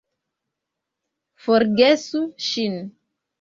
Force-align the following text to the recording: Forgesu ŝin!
Forgesu 1.43 2.23
ŝin! 2.47 2.81